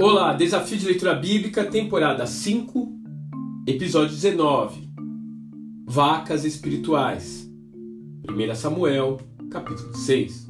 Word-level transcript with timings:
Olá, 0.00 0.32
Desafio 0.32 0.78
de 0.78 0.86
Leitura 0.86 1.14
Bíblica, 1.14 1.64
temporada 1.64 2.26
5, 2.26 2.92
episódio 3.66 4.14
19. 4.14 4.88
Vacas 5.86 6.44
espirituais. 6.44 7.50
1 8.28 8.54
Samuel, 8.54 9.20
capítulo 9.50 9.94
6. 9.94 10.48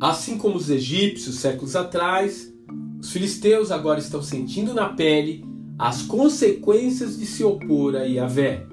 Assim 0.00 0.38
como 0.38 0.56
os 0.56 0.70
egípcios 0.70 1.36
séculos 1.36 1.76
atrás, 1.76 2.52
os 3.00 3.12
filisteus 3.12 3.70
agora 3.70 3.98
estão 3.98 4.22
sentindo 4.22 4.72
na 4.72 4.88
pele 4.88 5.44
as 5.78 6.02
consequências 6.02 7.18
de 7.18 7.26
se 7.26 7.44
opor 7.44 7.96
a 7.96 8.04
Yahvé. 8.04 8.69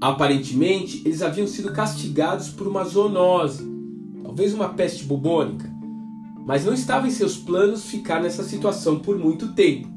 Aparentemente, 0.00 1.02
eles 1.04 1.22
haviam 1.22 1.46
sido 1.46 1.72
castigados 1.72 2.48
por 2.48 2.66
uma 2.66 2.84
zoonose, 2.84 3.68
talvez 4.22 4.54
uma 4.54 4.70
peste 4.70 5.04
bubônica 5.04 5.70
mas 6.50 6.64
não 6.64 6.74
estava 6.74 7.06
em 7.06 7.10
seus 7.10 7.36
planos 7.36 7.84
ficar 7.84 8.20
nessa 8.20 8.42
situação 8.42 8.98
por 8.98 9.18
muito 9.18 9.52
tempo. 9.52 9.88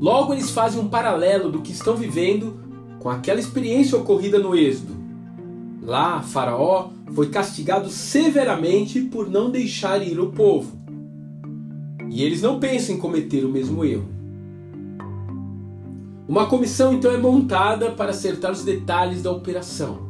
Logo, 0.00 0.32
eles 0.32 0.50
fazem 0.50 0.80
um 0.80 0.88
paralelo 0.88 1.50
do 1.50 1.62
que 1.62 1.72
estão 1.72 1.96
vivendo 1.96 2.58
com 2.98 3.08
aquela 3.08 3.40
experiência 3.40 3.96
ocorrida 3.96 4.38
no 4.38 4.56
Êxodo. 4.56 4.96
Lá, 5.82 6.22
Faraó 6.22 6.90
foi 7.14 7.28
castigado 7.28 7.88
severamente 7.88 9.00
por 9.00 9.30
não 9.30 9.50
deixar 9.50 10.04
ir 10.04 10.18
o 10.18 10.32
povo. 10.32 10.76
E 12.10 12.22
eles 12.22 12.42
não 12.42 12.58
pensam 12.58 12.96
em 12.96 12.98
cometer 12.98 13.44
o 13.44 13.48
mesmo 13.48 13.84
erro. 13.84 14.08
Uma 16.28 16.46
comissão 16.46 16.92
então 16.92 17.12
é 17.12 17.16
montada 17.16 17.92
para 17.92 18.10
acertar 18.10 18.50
os 18.50 18.64
detalhes 18.64 19.22
da 19.22 19.30
operação. 19.30 20.06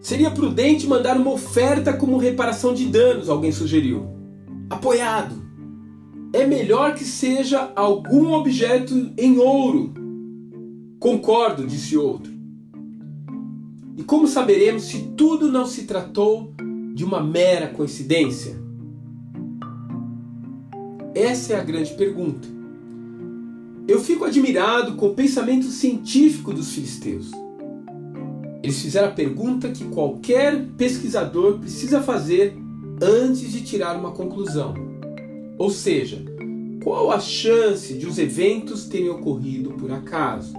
Seria 0.00 0.30
prudente 0.30 0.86
mandar 0.86 1.16
uma 1.16 1.32
oferta 1.32 1.94
como 1.94 2.18
reparação 2.18 2.74
de 2.74 2.84
danos, 2.84 3.30
alguém 3.30 3.50
sugeriu. 3.50 4.06
Apoiado. 4.68 5.42
É 6.30 6.46
melhor 6.46 6.94
que 6.94 7.04
seja 7.04 7.72
algum 7.74 8.32
objeto 8.34 9.12
em 9.16 9.38
ouro. 9.38 9.94
Concordo, 11.00 11.66
disse 11.66 11.96
outro. 11.96 12.30
E 13.96 14.02
como 14.02 14.26
saberemos 14.26 14.82
se 14.84 15.12
tudo 15.16 15.50
não 15.50 15.64
se 15.64 15.84
tratou 15.84 16.52
de 16.92 17.02
uma 17.02 17.22
mera 17.22 17.68
coincidência? 17.68 18.62
Essa 21.14 21.54
é 21.54 21.60
a 21.60 21.64
grande 21.64 21.94
pergunta. 21.94 22.53
Eu 23.86 24.00
fico 24.00 24.24
admirado 24.24 24.94
com 24.94 25.08
o 25.08 25.14
pensamento 25.14 25.66
científico 25.66 26.54
dos 26.54 26.72
filisteus. 26.72 27.30
Eles 28.62 28.80
fizeram 28.80 29.08
a 29.08 29.12
pergunta 29.12 29.68
que 29.68 29.84
qualquer 29.84 30.64
pesquisador 30.78 31.58
precisa 31.58 32.00
fazer 32.00 32.56
antes 33.02 33.52
de 33.52 33.60
tirar 33.60 33.94
uma 33.98 34.12
conclusão. 34.12 34.72
Ou 35.58 35.68
seja, 35.68 36.24
qual 36.82 37.10
a 37.10 37.20
chance 37.20 37.92
de 37.92 38.06
os 38.06 38.18
eventos 38.18 38.86
terem 38.86 39.10
ocorrido 39.10 39.72
por 39.72 39.92
acaso? 39.92 40.54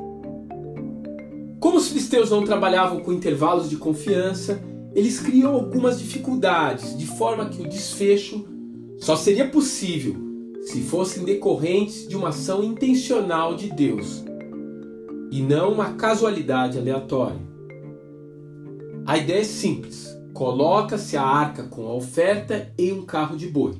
Como 1.60 1.78
os 1.78 1.88
filisteus 1.88 2.30
não 2.30 2.46
trabalhavam 2.46 3.00
com 3.00 3.12
intervalos 3.12 3.72
de 3.72 3.78
confiança, 3.78 4.62
eles 4.94 5.20
criam 5.20 5.56
algumas 5.56 5.98
dificuldades, 5.98 6.96
de 6.96 7.08
forma 7.08 7.50
que 7.50 7.64
o 7.64 7.68
desfecho 7.68 8.46
só 9.00 9.16
seria 9.16 9.48
possível 9.48 10.35
se 10.66 10.82
fossem 10.82 11.24
decorrentes 11.24 12.08
de 12.08 12.18
uma 12.18 12.30
ação 12.30 12.64
intencional 12.64 13.56
de 13.56 13.72
Deus 13.72 14.24
e 15.32 15.42
não 15.42 15.74
uma 15.74 15.94
casualidade 15.94 16.78
aleatória. 16.78 17.40
A 19.06 19.18
ideia 19.18 19.42
é 19.42 19.44
simples: 19.44 20.08
coloca-se 20.34 21.16
a 21.16 21.24
arca 21.24 21.64
com 21.64 21.88
a 21.88 21.94
oferta 21.94 22.74
em 22.78 22.92
um 22.92 23.06
carro 23.06 23.38
de 23.38 23.48
boi. 23.48 23.76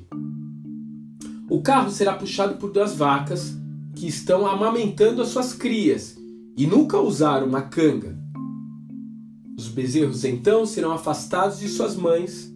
O 1.50 1.60
carro 1.60 1.90
será 1.90 2.14
puxado 2.14 2.56
por 2.56 2.70
duas 2.70 2.94
vacas 2.94 3.56
que 3.94 4.06
estão 4.06 4.46
amamentando 4.46 5.22
as 5.22 5.28
suas 5.28 5.52
crias 5.52 6.16
e 6.56 6.66
nunca 6.66 7.00
usaram 7.00 7.46
uma 7.46 7.62
canga. 7.62 8.16
Os 9.58 9.68
bezerros 9.68 10.24
então 10.24 10.66
serão 10.66 10.92
afastados 10.92 11.58
de 11.58 11.68
suas 11.68 11.96
mães 11.96 12.54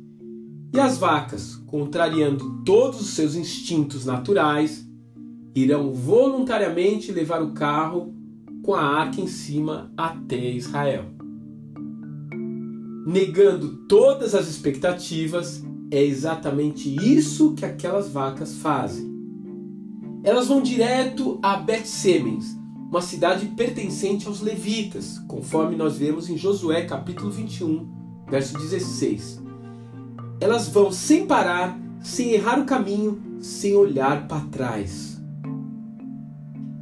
e 0.72 0.78
as 0.78 0.98
vacas, 0.98 1.56
contrariando 1.66 2.62
todos 2.64 3.00
os 3.00 3.10
seus 3.10 3.34
instintos 3.34 4.04
naturais, 4.04 4.86
irão 5.54 5.92
voluntariamente 5.92 7.10
levar 7.12 7.42
o 7.42 7.53
carro 7.53 8.14
com 8.62 8.75
a 8.75 8.82
arca 8.82 9.20
em 9.20 9.26
cima 9.26 9.92
até 9.97 10.50
Israel 10.50 11.20
negando 13.10 13.86
todas 13.88 14.34
as 14.34 14.48
expectativas, 14.48 15.64
é 15.91 16.03
exatamente 16.03 16.94
isso 17.04 17.54
que 17.54 17.64
aquelas 17.64 18.08
vacas 18.08 18.56
fazem. 18.56 19.10
Elas 20.22 20.48
vão 20.48 20.62
direto 20.62 21.38
a 21.42 21.56
Bet-Semens, 21.56 22.56
uma 22.88 23.00
cidade 23.00 23.47
pertencente 23.47 24.26
aos 24.26 24.41
levitas, 24.41 25.19
conforme 25.26 25.76
nós 25.76 25.97
vemos 25.97 26.28
em 26.28 26.37
Josué 26.37 26.82
capítulo 26.82 27.31
21, 27.31 27.88
verso 28.28 28.56
16. 28.58 29.42
Elas 30.41 30.69
vão 30.69 30.91
sem 30.91 31.27
parar, 31.27 31.78
sem 32.03 32.33
errar 32.33 32.59
o 32.59 32.65
caminho, 32.65 33.21
sem 33.41 33.77
olhar 33.77 34.27
para 34.27 34.41
trás. 34.47 35.21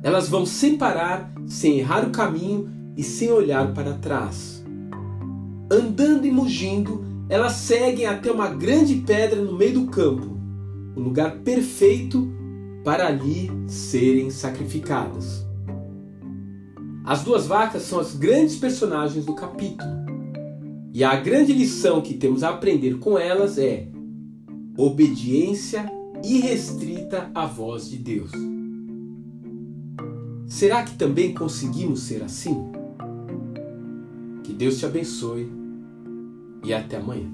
Elas 0.03 0.29
vão 0.29 0.47
sem 0.47 0.79
parar, 0.79 1.33
sem 1.47 1.81
errar 1.81 2.07
o 2.07 2.11
caminho 2.11 2.71
e 2.97 3.03
sem 3.03 3.31
olhar 3.31 3.75
para 3.75 3.95
trás 3.95 4.59
andando 5.71 6.27
e 6.27 6.31
mugindo, 6.31 7.05
elas 7.29 7.53
seguem 7.53 8.07
até 8.07 8.33
uma 8.33 8.49
grande 8.49 8.97
pedra 8.97 9.41
no 9.41 9.57
meio 9.57 9.75
do 9.75 9.87
campo, 9.87 10.39
o 10.97 11.01
lugar 11.01 11.39
perfeito 11.41 12.27
para 12.83 13.07
ali 13.07 13.51
serem 13.67 14.31
sacrificadas. 14.31 15.47
As 17.05 17.23
duas 17.23 17.47
vacas 17.47 17.83
são 17.83 18.01
as 18.01 18.15
grandes 18.15 18.57
personagens 18.57 19.25
do 19.25 19.35
capítulo. 19.35 20.08
E 20.93 21.05
a 21.05 21.17
grande 21.17 21.53
lição 21.53 22.01
que 22.01 22.15
temos 22.15 22.43
a 22.43 22.51
aprender 22.51 22.99
com 22.99 23.19
elas 23.19 23.59
é 23.59 23.89
obediência 24.77 25.91
irrestrita 26.25 27.31
à 27.35 27.47
voz 27.47 27.89
de 27.89 27.99
Deus. 27.99 28.31
Será 30.47 30.83
que 30.83 30.97
também 30.97 31.35
conseguimos 31.35 32.01
ser 32.01 32.23
assim? 32.23 32.57
Que 34.43 34.53
Deus 34.53 34.79
te 34.79 34.87
abençoe 34.87 35.49
e 36.65 36.73
até 36.73 36.97
amanhã. 36.97 37.29